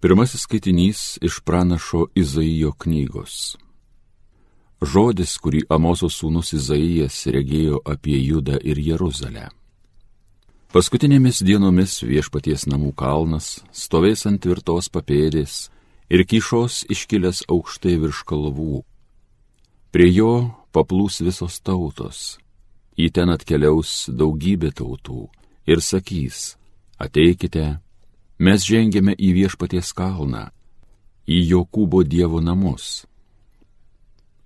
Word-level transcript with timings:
Pirmasis 0.00 0.40
skaitinys 0.40 1.18
iš 1.20 1.40
pranašo 1.44 2.06
Izaijo 2.14 2.72
knygos. 2.72 3.56
Žodis, 4.80 5.34
kurį 5.36 5.66
Amoso 5.68 6.08
sūnus 6.08 6.54
Izaijas 6.56 7.26
regėjo 7.28 7.82
apie 7.84 8.16
Judą 8.16 8.56
ir 8.64 8.80
Jeruzalę. 8.80 9.50
Paskutinėmis 10.72 11.42
dienomis 11.44 11.98
viešpaties 12.00 12.64
namų 12.72 12.94
kalnas 12.96 13.58
stovės 13.76 14.24
ant 14.30 14.40
tvirtos 14.40 14.88
papėdės 14.88 15.66
ir 16.08 16.24
kyšos 16.24 16.86
iškilęs 16.88 17.44
aukštai 17.52 17.98
virš 18.00 18.22
kalvų. 18.24 18.80
Prie 19.92 20.08
jo 20.14 20.32
paplūs 20.72 21.20
visos 21.20 21.60
tautos. 21.60 22.38
Į 22.96 23.12
ten 23.12 23.28
atkeliaus 23.36 24.08
daugybė 24.08 24.72
tautų 24.80 25.26
ir 25.68 25.84
sakys, 25.84 26.56
ateikite, 26.96 27.82
mes 28.40 28.64
žengėme 28.64 29.12
į 29.12 29.34
viešpaties 29.36 29.92
kalną, 29.92 30.48
į 31.28 31.38
Jokūbo 31.52 32.00
Dievo 32.08 32.40
namus. 32.40 33.04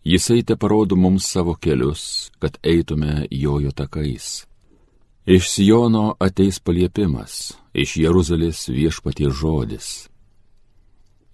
Jisai 0.05 0.43
te 0.43 0.57
parodo 0.61 0.99
mums 0.99 1.29
savo 1.31 1.55
kelius, 1.55 2.33
kad 2.43 2.59
eitume 2.61 3.29
jojo 3.31 3.71
takais. 3.73 4.45
Iš 5.25 5.47
Sijono 5.49 6.17
ateis 6.21 6.59
paliepimas, 6.61 7.55
iš 7.73 7.97
Jeruzalės 8.03 8.67
viešpaties 8.69 9.33
žodis. 9.39 9.89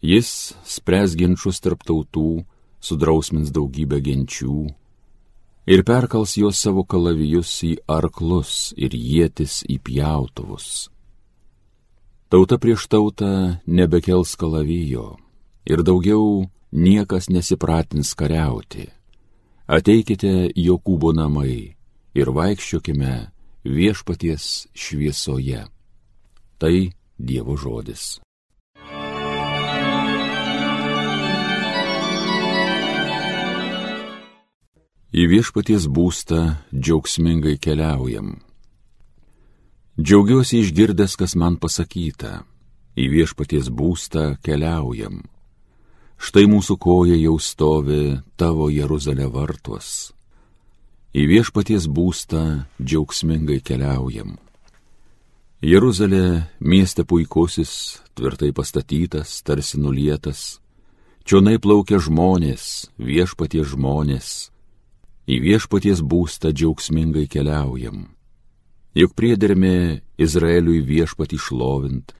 Jis 0.05 0.53
spręs 0.63 1.17
ginčius 1.19 1.59
tarp 1.65 1.83
tautų, 1.89 2.45
sudrausmins 2.81 3.51
daugybę 3.51 3.99
genčių 4.05 4.69
ir 5.71 5.83
perkals 5.85 6.37
juos 6.41 6.61
savo 6.63 6.87
kalavijus 6.89 7.51
į 7.67 7.75
arklus 7.91 8.71
ir 8.77 8.95
jėtis 8.97 9.61
į 9.69 9.77
pjautuvus 9.85 10.89
Tauta 12.31 12.59
prieš 12.63 12.87
tautą 12.87 13.59
nebekels 13.67 14.37
kalavijo 14.39 15.17
ir 15.67 15.83
daugiau 15.83 16.47
niekas 16.71 17.27
nesipratins 17.27 18.15
kariauti. 18.15 18.85
Ateikite 19.67 20.55
Jokūbo 20.55 21.11
namai 21.11 21.75
ir 22.15 22.31
vaikščiokime 22.31 23.15
viešpaties 23.67 24.45
šviesoje. 24.71 25.65
Tai 26.63 26.77
Dievo 27.19 27.57
žodis. 27.59 28.23
Į 35.11 35.27
viešpaties 35.35 35.91
būstą 35.91 36.39
džiaugsmingai 36.71 37.59
keliaujam 37.59 38.39
Džiaugiuosi 40.01 40.63
išgirdęs, 40.63 41.13
kas 41.21 41.35
man 41.37 41.59
pasakyta, 41.61 42.47
į 42.97 43.05
viešpaties 43.13 43.67
būstą 43.69 44.39
keliaujam. 44.41 45.19
Štai 46.17 46.47
mūsų 46.49 46.77
koja 46.81 47.17
jau 47.21 47.35
stovi 47.37 48.15
tavo 48.41 48.71
Jeruzalė 48.73 49.27
vartuos. 49.35 50.15
Į 51.13 51.25
viešpaties 51.33 51.89
būstą 51.93 52.45
džiaugsmingai 52.81 53.59
keliaujam. 53.61 54.39
Jeruzalė 55.61 56.47
mieste 56.61 57.05
puikusis, 57.05 57.73
tvirtai 58.17 58.55
pastatytas, 58.57 59.35
tarsi 59.45 59.83
nulietas. 59.83 60.63
Čionai 61.29 61.59
plaukia 61.61 62.01
žmonės, 62.01 62.89
viešpaties 62.97 63.75
žmonės. 63.75 64.31
Į 65.29 65.43
viešpaties 65.45 66.01
būstą 66.01 66.55
džiaugsmingai 66.57 67.27
keliaujam 67.29 68.09
juk 68.95 69.15
priedermė 69.15 70.01
Izraeliui 70.19 70.81
viešpatį 70.87 71.39
šlovint, 71.39 72.15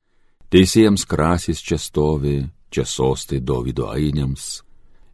teisėjams 0.53 1.07
krasis 1.09 1.63
čia 1.63 1.79
stovi, 1.79 2.43
čia 2.71 2.87
sostai 2.87 3.41
Davido 3.41 3.91
ainiams, 3.91 4.63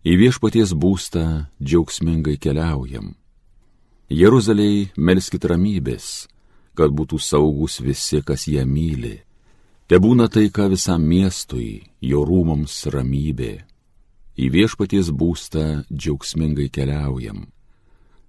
į 0.06 0.16
viešpaties 0.20 0.74
būstą 0.76 1.26
džiaugsmingai 1.62 2.36
keliaujam. 2.38 3.14
Jeruzaliai 4.06 4.90
melskit 4.96 5.44
ramybės, 5.50 6.28
kad 6.78 6.92
būtų 6.92 7.18
saugus 7.18 7.80
visi, 7.82 8.20
kas 8.22 8.46
ją 8.46 8.62
myli. 8.68 9.16
Te 9.86 9.98
būna 10.02 10.28
taika 10.30 10.68
visam 10.70 11.02
miestui, 11.02 11.82
jo 12.02 12.22
rūmams 12.26 12.74
ramybė. 12.92 13.54
Į 14.36 14.46
viešpaties 14.52 15.10
būstą 15.10 15.86
džiaugsmingai 15.88 16.68
keliaujam. 16.70 17.46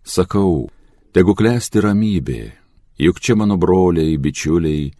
Sakau, 0.08 0.70
tegu 1.12 1.36
klesti 1.36 1.84
ramybė, 1.84 2.42
juk 2.98 3.22
čia 3.22 3.36
mano 3.38 3.58
broliai, 3.58 4.18
bičiuliai, 4.18 4.92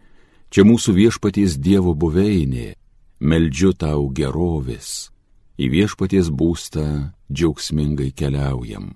čia 0.50 0.64
mūsų 0.64 0.94
viešpaties 0.94 1.58
Dievo 1.58 1.94
buveinė, 1.98 2.74
meldžiu 3.20 3.74
tau 3.74 4.08
gerovės, 4.14 5.10
į 5.58 5.66
viešpaties 5.74 6.30
būstą 6.30 7.12
džiaugsmingai 7.30 8.14
keliaujam. 8.14 8.94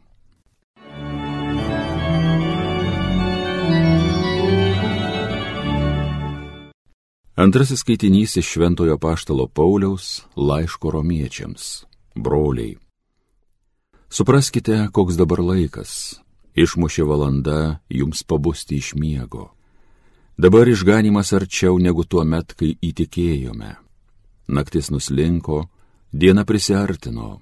Antrasis 7.42 7.80
skaitinys 7.80 8.36
iš 8.36 8.46
Šventojo 8.54 8.98
Paštalo 9.00 9.48
Pauliaus 9.48 10.20
laiško 10.36 10.92
romiečiams. 10.92 11.88
Broliai. 12.14 12.76
Supraskite, 14.12 14.92
koks 14.92 15.16
dabar 15.16 15.40
laikas 15.40 16.20
išmušė 16.56 17.04
valanda 17.08 17.80
jums 17.88 18.22
pabusti 18.24 18.78
iš 18.80 18.94
miego. 18.94 19.52
Dabar 20.36 20.68
išganimas 20.68 21.32
arčiau 21.32 21.78
negu 21.78 22.04
tuo 22.04 22.24
met, 22.24 22.54
kai 22.56 22.74
įtikėjome. 22.80 23.76
Naktis 24.48 24.90
nuslinko, 24.90 25.68
diena 26.12 26.44
prisartino. 26.44 27.40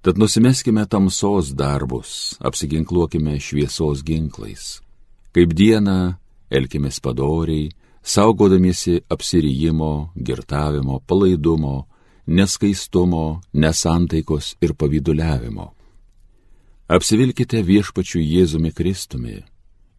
Tad 0.00 0.16
nusimeskime 0.16 0.86
tamsos 0.88 1.52
darbus, 1.52 2.36
apsiginkluokime 2.40 3.36
šviesos 3.40 4.04
ginklais. 4.04 4.80
Kaip 5.34 5.52
diena, 5.52 6.16
elkimės 6.50 7.00
padoriai, 7.04 7.68
saugodamiesi 8.02 9.02
apsirijimo, 9.12 10.12
girtavimo, 10.16 11.02
palaidumo, 11.06 11.84
neskaistumo, 12.26 13.40
nesantaikos 13.52 14.54
ir 14.64 14.72
pavyduliavimo 14.72 15.68
Apsivilkite 16.90 17.60
viešpačiu 17.62 18.18
Jėzumi 18.18 18.72
Kristumi 18.74 19.36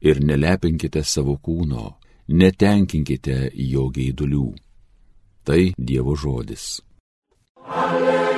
ir 0.04 0.18
nelepinkite 0.20 1.00
savo 1.08 1.38
kūno, 1.40 1.96
netenkinkite 2.28 3.56
jo 3.56 3.88
geidulių. 3.96 4.50
Tai 5.48 5.72
Dievo 5.80 6.18
žodis. 6.20 6.84
Alleluja, 7.64 8.36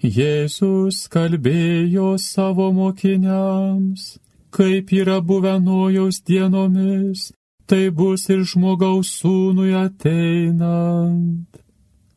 Jėzus 0.00 1.03
kalbėjo 1.12 2.14
savo 2.16 2.70
mokiniams, 2.72 4.16
kaip 4.48 4.94
yra 4.97 5.19
buvę 5.20 5.59
nojaus 5.60 6.22
dienomis, 6.25 7.27
tai 7.68 7.91
bus 8.00 8.24
ir 8.33 8.41
žmogaus 8.48 9.12
sūnui 9.21 9.77
ateinant. 9.84 11.53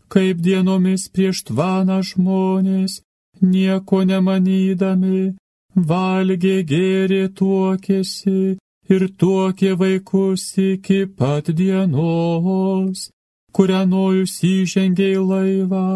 Kaip 0.07 0.39
dienomis 0.39 1.09
prieš 1.11 1.43
tvaną 1.51 1.99
žmonės, 2.07 3.01
nieko 3.43 4.05
nemanydami, 4.07 5.35
valgė, 5.75 6.57
gėrė, 6.63 7.23
tuokėsi 7.35 8.55
ir 8.91 9.07
tuokė 9.19 9.75
vaikus 9.79 10.43
iki 10.59 11.05
pat 11.17 11.51
dienos, 11.59 13.07
kurią 13.55 13.83
nojus 13.87 14.39
įžengė 14.47 15.09
į 15.15 15.21
laivą, 15.31 15.87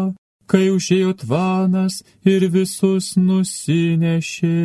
kai 0.50 0.68
užėjo 0.72 1.12
tvanas 1.22 2.02
ir 2.24 2.48
visus 2.54 3.14
nusinešė. 3.16 4.60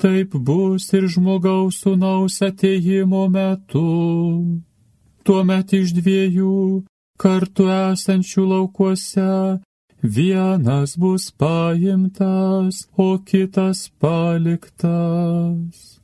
Taip 0.00 0.34
bus 0.46 0.90
ir 0.92 1.06
žmogaus 1.08 1.80
sunaus 1.84 2.40
ateimo 2.42 3.28
metu. 3.30 3.86
Tuomet 5.24 5.72
iš 5.78 5.94
dviejų 5.96 6.84
kartu 7.22 7.70
esančių 7.72 8.44
laukuose 8.50 9.30
vienas 10.02 10.98
bus 11.00 11.30
paimtas, 11.30 12.84
o 12.98 13.14
kitas 13.24 13.88
paliktas. 14.02 16.03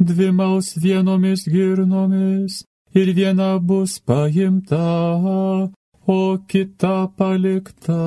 Dvi 0.00 0.30
mals 0.32 0.74
vienomis 0.82 1.44
girnomis 1.44 2.64
ir 2.94 3.08
viena 3.18 3.58
bus 3.68 3.98
paimta, 3.98 5.70
o 6.06 6.20
kita 6.50 6.96
palikta. 7.16 8.02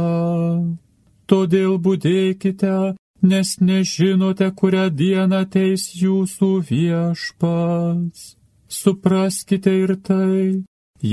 Todėl 1.30 1.78
būdėkite, 1.86 2.76
nes 3.24 3.50
nežinote, 3.68 4.50
kurią 4.60 4.90
dieną 4.92 5.44
ateis 5.46 5.94
jūsų 5.96 6.50
viešpats. 6.70 8.34
Supraskite 8.68 9.72
ir 9.84 9.96
tai, 10.08 10.64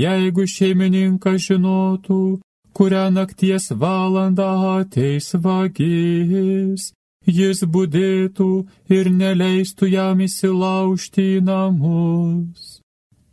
jeigu 0.03 0.47
šeimininkas 0.49 1.45
žinotų, 1.47 2.41
kurią 2.75 3.05
nakties 3.15 3.71
valandą 3.83 4.49
ateis 4.79 5.31
vagis, 5.45 6.91
jis 7.27 7.63
būdėtų 7.63 8.67
ir 8.89 9.09
neleistų 9.13 9.87
jam 9.91 10.21
įsilaužti 10.25 11.37
į 11.37 11.41
namus. 11.45 12.81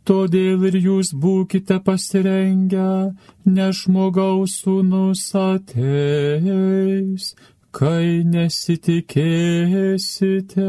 Todėl 0.09 0.63
ir 0.65 0.73
jūs 0.81 1.13
būkite 1.13 1.77
pasirengę, 1.85 3.13
nes 3.45 3.77
žmogaus 3.83 4.55
sūnus 4.63 5.35
ateis, 5.37 7.35
kai 7.71 8.23
nesitikėsite. 8.25 10.65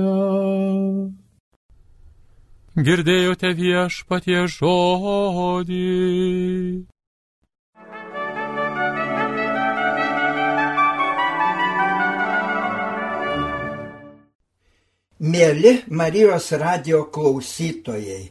Girdėjote 2.76 3.54
viešpatie 3.56 4.44
žodį. 4.58 5.88
Mėly 15.20 15.82
Marijos 15.92 16.46
radio 16.56 17.02
klausytojai, 17.12 18.30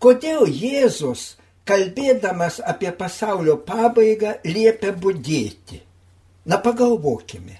kodėl 0.00 0.46
Jėzus, 0.48 1.34
kalbėdamas 1.68 2.62
apie 2.64 2.94
pasaulio 2.96 3.58
pabaigą, 3.60 4.38
liepia 4.48 4.94
būdėti? 4.96 5.82
Na 6.48 6.56
pagalvokime, 6.64 7.58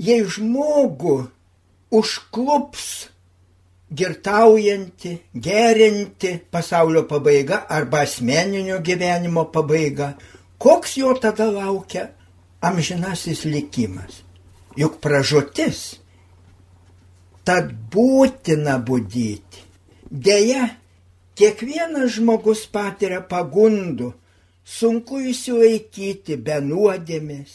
jei 0.00 0.24
žmogų 0.24 1.18
užklups 1.92 2.88
girtaujanti, 3.92 5.18
gerinti 5.34 6.38
pasaulio 6.50 7.04
pabaiga 7.04 7.66
arba 7.68 8.06
asmeninio 8.08 8.80
gyvenimo 8.80 9.44
pabaiga, 9.52 10.14
koks 10.56 10.96
jo 10.96 11.12
tada 11.20 11.52
laukia 11.52 12.08
amžinasis 12.64 13.44
likimas. 13.44 14.22
Juk 14.78 15.02
pražutis. 15.04 15.99
Tad 17.44 17.72
būtina 17.92 18.76
būdyti. 18.86 19.66
Deja, 20.10 20.66
kiekvienas 21.38 22.16
žmogus 22.18 22.66
patiria 22.70 23.20
pagundų, 23.20 24.12
sunku 24.64 25.22
įsilaikyti 25.32 26.36
be 26.36 26.58
nuodėmės, 26.64 27.54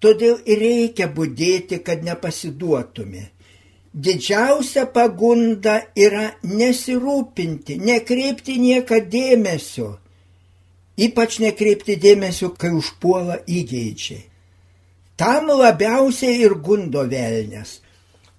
todėl 0.00 0.38
ir 0.46 0.62
reikia 0.62 1.10
būdėti, 1.12 1.82
kad 1.84 2.06
nepasiduotumė 2.06 3.26
didžiausia 3.94 4.86
pagunda 4.92 5.80
yra 5.96 6.30
nesirūpinti, 6.44 7.78
nekreipti 7.80 8.58
nieką 8.62 9.00
dėmesio, 9.10 9.90
ypač 10.98 11.38
nekreipti 11.42 11.96
dėmesio, 12.00 12.52
kai 12.58 12.72
užpuola 12.76 13.40
įgeidžiai. 13.46 14.24
Tam 15.18 15.50
labiausiai 15.50 16.38
ir 16.44 16.54
gundo 16.62 17.02
velnės. 17.10 17.80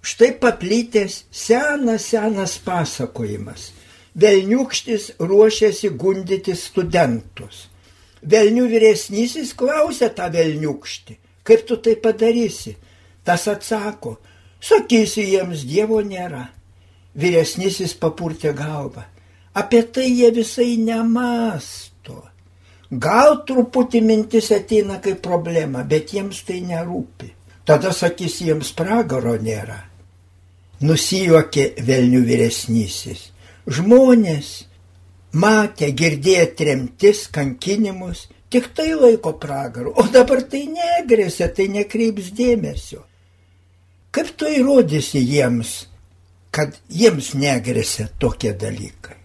Štai 0.02 0.32
paplytęs 0.40 1.24
senas, 1.30 2.06
senas 2.12 2.56
pasakojimas. 2.64 3.70
Velniukštis 4.20 5.12
ruošiasi 5.20 5.92
gundyti 6.00 6.56
studentus. 6.56 7.68
Velnių 8.20 8.66
vyresnysis 8.68 9.52
klausia 9.56 10.10
tą 10.12 10.26
velniukštį, 10.32 11.14
kaip 11.44 11.62
tu 11.68 11.76
tai 11.80 11.94
padarysi. 12.00 12.74
Tas 13.24 13.46
atsako, 13.48 14.16
Sakysi 14.60 15.24
jiems 15.24 15.64
Dievo 15.64 16.02
nėra. 16.04 16.44
Vyresnysis 17.16 17.94
papurtė 17.96 18.52
galvą. 18.56 19.06
Apie 19.56 19.82
tai 19.82 20.06
jie 20.12 20.28
visai 20.36 20.76
nemasto. 20.78 22.20
Gal 22.90 23.40
truputį 23.48 24.02
mintis 24.04 24.50
ateina 24.54 24.98
kaip 25.02 25.22
problema, 25.24 25.82
bet 25.82 26.12
jiems 26.14 26.42
tai 26.46 26.60
nerūpi. 26.66 27.30
Tada 27.64 27.92
sakys 27.94 28.40
jiems 28.44 28.74
pragaro 28.76 29.36
nėra. 29.40 29.78
Nusijuokė 30.80 31.66
Velnių 31.84 32.22
vyresnysis. 32.24 33.26
Žmonės 33.68 34.50
matė, 35.36 35.90
girdėjo 35.92 36.46
tremtis, 36.56 37.26
kankinimus, 37.32 38.24
tik 38.50 38.70
tai 38.74 38.94
laiko 38.96 39.34
pragaru, 39.38 39.92
o 39.92 40.06
dabar 40.08 40.42
tai 40.42 40.64
negrėsia, 40.72 41.50
tai 41.54 41.68
nekreips 41.68 42.32
dėmesio. 42.34 43.04
Kaip 44.10 44.32
tu 44.34 44.48
įrodysi 44.50 45.20
jiems, 45.22 45.74
kad 46.50 46.74
jiems 46.88 47.34
negresia 47.38 48.08
tokie 48.18 48.56
dalykai? 48.58 49.20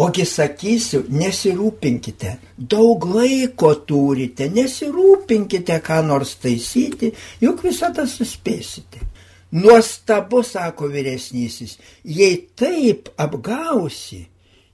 Ogi 0.00 0.24
sakysiu, 0.24 1.02
nesirūpinkite, 1.12 2.36
daug 2.56 3.04
laiko 3.10 3.72
turite, 3.88 4.46
nesirūpinkite, 4.54 5.80
ką 5.84 5.98
nors 6.06 6.36
taisyti, 6.40 7.10
juk 7.42 7.64
visada 7.66 8.06
suspėsite. 8.08 9.09
Nuostabu, 9.52 10.44
sako 10.46 10.86
vyresnysis, 10.92 11.78
jei 12.04 12.36
taip 12.54 13.08
apgausi, 13.18 14.28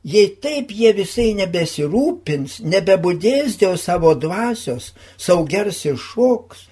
jei 0.05 0.29
taip 0.43 0.71
jie 0.77 0.93
visai 0.93 1.31
nebesirūpins, 1.39 2.61
nebebudės 2.61 3.57
dėl 3.63 3.79
savo 3.81 4.13
dvasios, 4.21 4.93
saugers 5.17 5.81
ir 5.89 5.97
šoks, 5.97 6.67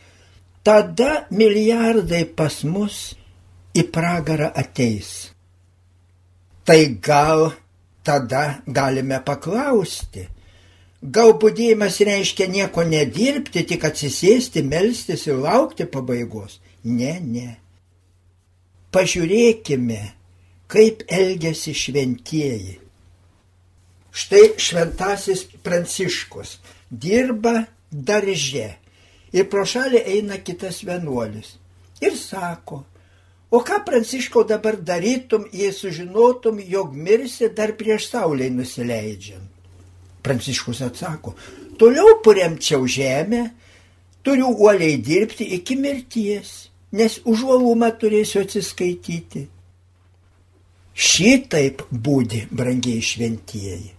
tada 0.65 1.25
milijardai 1.33 2.27
pas 2.37 2.61
mus 2.69 3.15
į 3.73 3.87
pragarą 3.89 4.53
ateis. 4.53 5.31
Tai 6.65 6.81
gal 7.01 7.51
tada 8.05 8.61
galime 8.69 9.19
paklausti, 9.25 10.29
gal 11.01 11.35
būdėjimas 11.41 11.99
reiškia 12.05 12.53
nieko 12.53 12.85
nedirbti, 12.85 13.65
tik 13.65 13.89
atsisėsti, 13.89 14.63
melstis 14.65 15.25
ir 15.29 15.41
laukti 15.41 15.89
pabaigos? 15.89 16.61
Ne, 16.85 17.17
ne. 17.21 17.64
Pažiūrėkime, 18.95 20.01
kaip 20.71 21.03
elgesi 21.11 21.73
šventieji. 21.75 22.77
Štai 24.15 24.53
šventasis 24.63 25.41
Pranciškus 25.67 26.59
dirba 26.89 27.65
darže 27.91 28.69
ir 29.35 29.49
pro 29.51 29.65
šalį 29.67 30.05
eina 30.15 30.39
kitas 30.47 30.85
vienuolis. 30.87 31.57
Ir 31.99 32.15
sako, 32.15 32.85
o 33.51 33.59
ką 33.67 33.81
Pranciškau 33.87 34.45
dabar 34.47 34.79
darytum, 34.79 35.49
jei 35.51 35.73
sužinotum, 35.75 36.61
jog 36.63 36.95
mirsi 36.95 37.49
dar 37.51 37.75
prieš 37.79 38.13
saulei 38.13 38.53
nusileidžiant? 38.55 39.51
Pranciškus 40.23 40.85
atsako, 40.87 41.35
toliau 41.79 42.21
puremčiau 42.23 42.87
žemę, 42.87 43.43
turiu 44.23 44.55
uoliai 44.55 44.97
dirbti 45.03 45.51
iki 45.59 45.77
mirties, 45.77 46.55
nes 46.95 47.19
už 47.27 47.43
uolumą 47.49 47.91
turėsiu 47.99 48.45
atsiskaityti. 48.45 49.49
Šitaip 50.95 51.83
būdi, 51.91 52.45
brangiai 52.55 53.03
šventieji. 53.03 53.91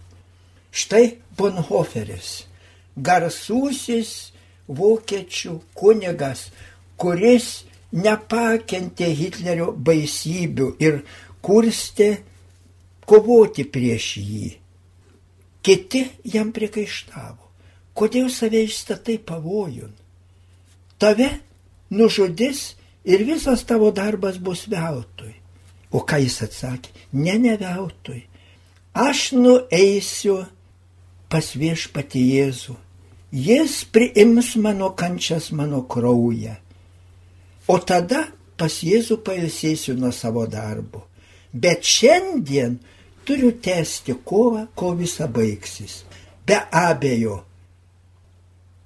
Štai 0.76 1.06
Bonhoferis, 1.36 2.46
garsusis 2.96 4.12
vokiečių 4.68 5.58
kunigas, 5.76 6.48
kuris 6.96 7.66
nepakentė 7.92 9.10
Hitlerio 9.20 9.74
baisybių 9.76 10.70
ir 10.84 11.02
kurstė 11.44 12.10
kovoti 13.08 13.68
prieš 13.68 14.08
jį. 14.22 14.48
Kiti 15.66 16.06
jam 16.32 16.52
priekaištavo, 16.56 17.44
kodėl 17.98 18.32
save 18.32 18.64
išstatai 18.68 19.18
pavojun. 19.20 19.92
Tave 21.02 21.30
nužudis 21.92 22.76
ir 23.06 23.26
visas 23.28 23.64
tavo 23.66 23.92
darbas 23.96 24.38
bus 24.42 24.66
veltui. 24.72 25.36
O 25.96 26.02
ką 26.04 26.20
jis 26.24 26.42
atsakė? 26.48 26.92
Ne, 27.14 27.38
ne 27.40 27.56
veltui. 27.62 28.26
Aš 28.96 29.32
nueisiu 29.38 30.42
pas 31.30 31.54
viešpati 31.56 32.24
Jėzų 32.36 32.76
Jis 33.36 33.84
priims 33.92 34.56
mano 34.56 34.90
kančias, 34.96 35.52
mano 35.52 35.82
kraują. 35.82 36.56
O 37.68 37.76
tada 37.84 38.22
pas 38.56 38.78
Jėzų 38.80 39.18
pailsėsiu 39.28 39.98
nuo 40.00 40.14
savo 40.16 40.46
darbo. 40.48 41.02
Bet 41.52 41.84
šiandien 41.84 42.78
turiu 43.28 43.52
tęsti 43.60 44.16
kovą, 44.24 44.68
kol 44.76 44.96
visa 44.96 45.28
baigsis. 45.28 46.06
Be 46.48 46.62
abejo, 46.72 47.42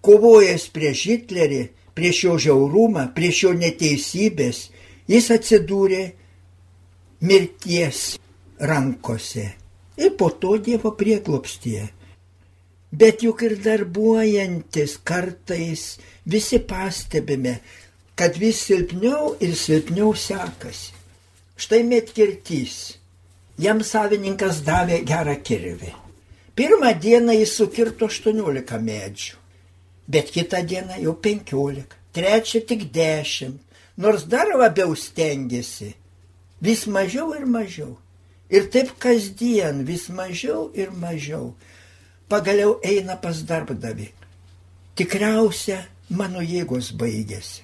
kovojęs 0.01 0.65
prieš 0.73 1.05
Hitlerį, 1.11 1.61
prieš 1.99 2.23
jo 2.23 2.35
žiaurumą, 2.39 3.09
prieš 3.11 3.43
jo 3.43 3.53
neteisybės, 3.59 4.69
jis 5.11 5.25
atsidūrė 5.35 6.03
mirties 7.27 8.03
rankose 8.59 9.49
ir 9.99 10.13
po 10.15 10.29
to 10.31 10.55
Dievo 10.63 10.93
prieglopstie. 10.95 11.89
Bet 12.89 13.21
juk 13.21 13.43
ir 13.45 13.57
darbuojantis 13.59 14.95
kartais 15.03 15.99
visi 16.25 16.61
pastebime, 16.63 17.59
kad 18.15 18.39
vis 18.39 18.63
silpniau 18.69 19.35
ir 19.43 19.53
silpniau 19.59 20.15
sekasi. 20.15 20.95
Štai 21.59 21.83
metkirtys. 21.83 22.95
Jam 23.59 23.83
savininkas 23.83 24.63
davė 24.63 25.01
gerą 25.03 25.35
kirvį. 25.43 25.91
Pirmą 26.55 26.93
dieną 26.95 27.35
jis 27.35 27.57
sukirto 27.59 28.07
18 28.07 28.79
medžių, 28.87 29.38
bet 30.09 30.31
kitą 30.33 30.65
dieną 30.65 30.97
jau 31.05 31.13
15, 31.13 31.85
trečią 32.13 32.59
tik 32.67 32.91
10, 32.91 33.57
nors 33.97 34.25
dar 34.25 34.47
labiau 34.57 34.95
stengiasi. 34.95 35.93
Vis 36.61 36.87
mažiau 36.87 37.33
ir 37.37 37.45
mažiau. 37.45 37.97
Ir 38.49 38.65
taip 38.73 38.95
kasdien 38.99 39.85
vis 39.85 40.09
mažiau 40.09 40.71
ir 40.73 40.89
mažiau. 40.91 41.53
Pagaliau 42.29 42.79
eina 42.83 43.15
pas 43.21 43.37
darbdavį. 43.45 44.09
Tikriausia, 44.97 45.85
mano 46.09 46.41
jėgos 46.41 46.91
baigėsi. 46.97 47.63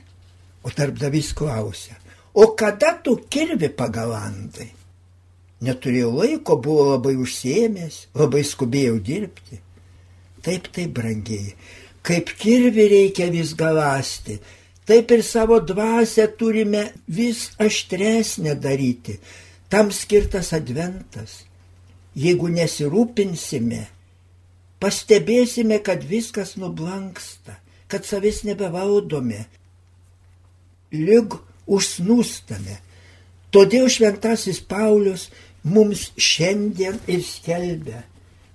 O 0.66 0.72
darbdavys 0.74 1.34
klausia, 1.38 1.98
o 2.34 2.48
kada 2.58 2.96
tu 3.04 3.18
kirvi 3.30 3.70
pagalandai? 3.70 4.72
Neturėjau 5.66 6.10
laiko, 6.16 6.58
buvo 6.58 6.88
labai 6.94 7.14
užsiemęs, 7.22 8.08
labai 8.18 8.42
skubėjau 8.46 8.98
dirbti. 9.02 9.60
Taip, 10.46 10.70
taip, 10.74 10.92
brangiai, 10.98 11.54
kaip 12.06 12.30
kirvi 12.40 12.86
reikia 12.92 13.32
vis 13.34 13.56
galasti, 13.58 14.38
taip 14.86 15.12
ir 15.12 15.24
savo 15.26 15.58
dvasę 15.60 16.28
turime 16.38 16.92
vis 17.08 17.50
aštresnę 17.58 18.54
daryti, 18.62 19.18
Tam 19.70 19.90
skirtas 19.92 20.54
adventas. 20.54 21.42
Jeigu 22.16 22.48
nesirūpinsime, 22.54 23.82
pastebėsime, 24.80 25.82
kad 25.84 26.06
viskas 26.08 26.54
nublanksta, 26.56 27.58
kad 27.92 28.08
savęs 28.08 28.46
nebevaldome, 28.48 29.42
lyg 30.96 31.36
užsnūstame. 31.68 32.78
Todėl 33.52 33.90
šventasis 33.92 34.62
Paulius 34.64 35.28
mums 35.68 36.08
šiandien 36.16 37.02
ir 37.12 37.26
skelbia. 37.26 38.06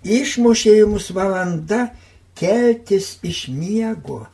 Išmušė 0.01 0.79
jums 0.79 1.11
valanda 1.13 1.91
keltis 2.41 3.13
iš 3.23 3.47
miego. 3.53 4.25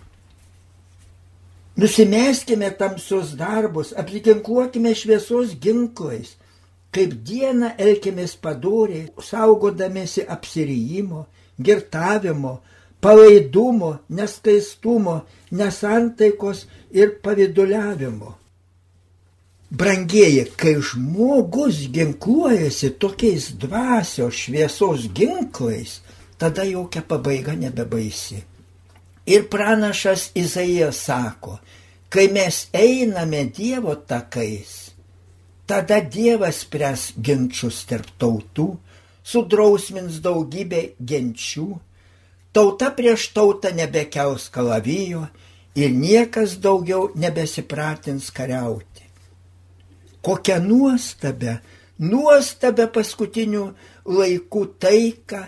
Nusimeskime 1.77 2.71
tamsius 2.79 3.35
darbus, 3.37 3.93
apsiginkluokime 4.01 4.95
šviesos 4.97 5.59
ginklais 5.61 6.37
kaip 6.97 7.13
dieną 7.29 7.75
elkėmės 7.77 8.37
padoriai, 8.41 9.11
saugodamėsi 9.21 10.25
apsirijimo, 10.33 11.27
girtavimo, 11.61 12.55
palaidumo, 13.05 13.93
neskaistumo, 14.09 15.19
nesantaikos 15.53 16.65
ir 16.97 17.19
paviduliavimo. 17.25 18.33
Brangieji, 19.77 20.45
kai 20.57 20.77
žmogus 20.89 21.83
ginkluojasi 21.93 22.93
tokiais 23.03 23.51
dvasios 23.61 24.39
šviesos 24.47 25.09
ginklais, 25.13 25.99
tada 26.39 26.65
jokia 26.65 27.03
pabaiga 27.03 27.57
nebebaisi. 27.57 28.43
Ir 29.27 29.49
pranašas 29.51 30.31
Izaijas 30.39 31.01
sako, 31.09 31.59
kai 32.09 32.29
mes 32.31 32.67
einame 32.73 33.49
Dievo 33.51 33.97
takais, 34.07 34.87
Tada 35.67 35.99
Dievas 36.01 36.61
spręs 36.63 37.09
ginčius 37.19 37.81
tarp 37.91 38.07
tautų, 38.23 38.69
sudrausmins 39.27 40.21
daugybę 40.23 40.83
genčių, 41.03 41.67
tauta 42.55 42.93
prieš 42.95 43.33
tautą 43.35 43.73
nebekels 43.75 44.47
kalavijo 44.55 45.25
ir 45.75 45.91
niekas 45.91 46.55
daugiau 46.63 47.09
nebesipratins 47.19 48.31
kariauti. 48.31 49.03
Kokią 50.23 50.61
nuostabę, 50.63 51.59
nuostabę 51.99 52.87
paskutinių 52.95 53.67
laikų 54.07 54.63
taiką 54.79 55.43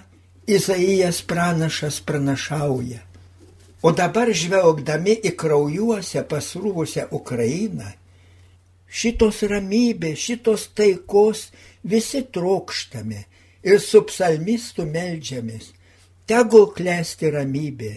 Izaijas 0.48 1.22
pranašas 1.22 2.00
pranašauja. 2.00 3.02
O 3.82 3.92
dabar 3.92 4.30
žvelgdami 4.32 5.18
į 5.28 5.34
kraujuose 5.36 6.22
pasrūvusią 6.30 7.04
Ukrainą, 7.14 7.90
šitos 8.88 9.42
ramybės, 9.52 10.16
šitos 10.24 10.64
taikos 10.72 11.50
visi 11.84 12.24
trokštame 12.32 13.20
ir 13.62 13.78
su 13.84 14.02
psalmistu 14.08 14.88
melžiamės. 14.88 15.68
Tegul 16.24 16.70
klesti 16.72 17.28
ramybė. 17.36 17.92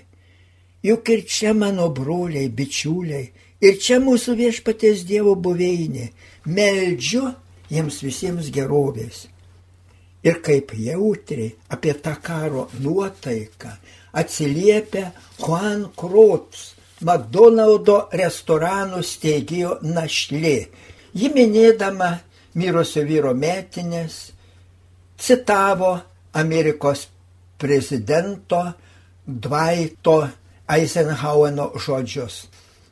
Juk 0.84 1.10
ir 1.16 1.24
čia 1.24 1.56
mano 1.56 1.88
broliai, 1.96 2.52
bičiuliai, 2.52 3.32
ir 3.64 3.80
čia 3.80 4.04
mūsų 4.04 4.36
viešpatės 4.44 5.06
Dievo 5.08 5.38
buveinė. 5.40 6.12
Meldžiu 6.52 7.30
jiems 7.72 8.04
visiems 8.04 8.52
gerovės. 8.52 9.30
Ir 10.24 10.42
kaip 10.46 10.76
jautri 10.78 11.48
apie 11.74 11.94
tą 11.98 12.14
karo 12.22 12.68
nuotaiką 12.80 13.72
atsiliepia 14.14 15.12
Juan 15.40 15.88
Krots, 15.98 16.76
McDonald'o 17.02 18.12
restoranų 18.14 19.02
steigėjo 19.02 19.80
našlė. 19.82 20.58
Ji 21.18 21.32
minėdama 21.34 22.12
mirusio 22.54 23.02
vyro 23.08 23.34
metinės 23.34 24.20
citavo 25.18 25.96
Amerikos 26.38 27.08
prezidento 27.58 28.62
Dvaito 29.26 30.20
Eisenhoweno 30.72 31.72
žodžius. 31.82 32.46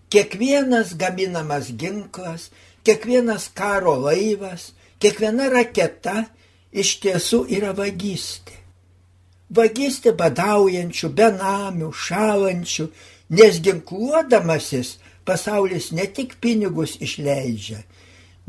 Kiekvienas 0.09 0.95
gaminamas 0.97 1.69
ginklas, 1.77 2.49
kiekvienas 2.83 3.49
karo 3.53 3.93
laivas, 4.01 4.71
kiekviena 4.99 5.51
raketa 5.53 6.25
iš 6.71 6.97
tiesų 7.03 7.45
yra 7.57 7.75
vagystė. 7.77 8.57
Vagystė 9.49 10.13
badaujančių, 10.13 11.09
benamių, 11.17 11.93
šalančių, 11.93 12.89
Nes 13.29 13.61
ginkluodamasis 13.61 14.97
pasaulis 15.25 15.91
ne 15.93 16.07
tik 16.09 16.39
pinigus 16.41 16.95
išleidžia, 16.97 17.83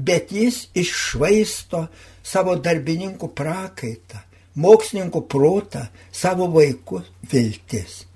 bet 0.01 0.33
jis 0.33 0.71
iššvaisto 0.73 1.85
savo 2.25 2.55
darbininkų 2.57 3.29
prakaitą, 3.37 4.23
mokslininkų 4.57 5.23
protą, 5.29 5.85
savo 6.13 6.49
vaikų 6.55 7.03
viltis. 7.33 8.07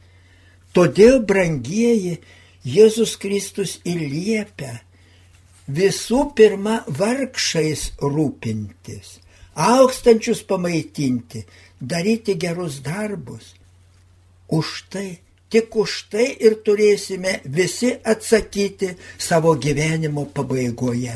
Todėl, 0.73 1.21
brangieji, 1.21 2.17
Jėzus 2.65 3.19
Kristus 3.21 3.77
ir 3.85 4.01
liepia 4.01 4.79
visų 5.69 6.31
pirma 6.33 6.79
vargšais 6.89 7.91
rūpintis, 8.01 9.19
aukstančius 9.55 10.43
pamaitinti, 10.49 11.45
daryti 11.81 12.35
gerus 12.35 12.81
darbus. 12.85 13.55
Už 14.49 14.85
tai 14.91 15.25
Tik 15.55 15.77
už 15.79 15.93
tai 16.11 16.25
ir 16.43 16.57
turėsime 16.67 17.37
visi 17.47 17.93
atsakyti 18.13 18.89
savo 19.23 19.53
gyvenimo 19.55 20.25
pabaigoje. 20.35 21.15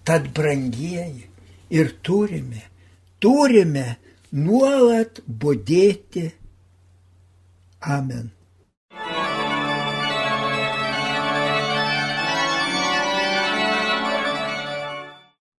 Tad 0.00 0.30
brangieji 0.32 1.26
ir 1.76 1.90
turime, 2.00 2.62
turime 3.20 3.98
nuolat 4.32 5.20
būdėti. 5.28 6.24
Amen. 7.84 8.30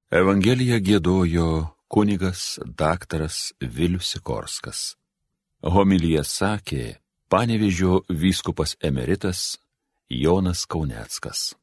Evangeliją 0.09 0.79
gėdojo 0.81 1.47
kunigas 1.85 2.57
daktaras 2.65 3.53
Vilius 3.61 4.07
Sikorskas. 4.15 4.79
Homilyje 5.61 6.23
sakė 6.25 6.85
Panevižio 7.29 7.99
vyskupas 8.09 8.73
emeritas 8.81 9.59
Jonas 10.09 10.63
Kauneckas. 10.65 11.53